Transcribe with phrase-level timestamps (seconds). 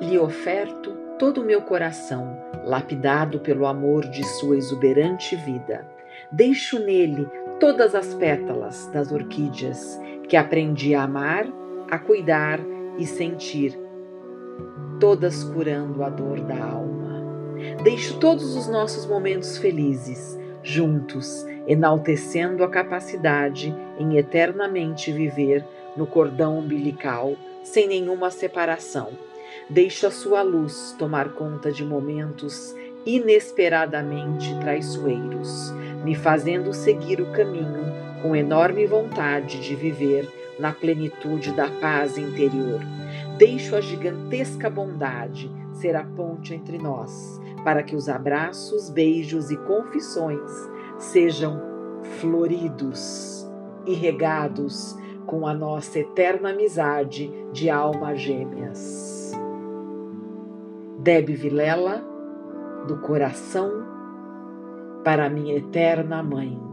[0.00, 5.84] Lhe oferto todo o meu coração, lapidado pelo amor de sua exuberante vida.
[6.30, 7.28] Deixo nele
[7.58, 11.46] todas as pétalas das orquídeas que aprendi a amar,
[11.90, 12.60] a cuidar
[12.96, 13.76] e sentir,
[15.00, 17.24] todas curando a dor da alma.
[17.82, 25.64] Deixo todos os nossos momentos felizes, juntos, enaltecendo a capacidade em eternamente viver
[25.96, 29.08] no cordão umbilical, sem nenhuma separação.
[29.68, 35.72] Deixo a sua luz tomar conta de momentos inesperadamente traiçoeiros,
[36.04, 37.84] me fazendo seguir o caminho
[38.22, 42.80] com enorme vontade de viver na plenitude da paz interior.
[43.36, 49.56] Deixo a gigantesca bondade ser a ponte entre nós, para que os abraços, beijos e
[49.56, 50.50] confissões
[50.98, 51.62] sejam
[52.20, 53.48] floridos
[53.86, 54.96] e regados
[55.28, 59.32] com a nossa eterna amizade de almas gêmeas.
[61.00, 62.02] Deb Vilela,
[62.86, 63.70] do coração
[65.04, 66.67] para minha eterna mãe.